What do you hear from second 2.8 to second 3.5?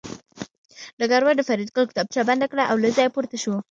له ځایه پورته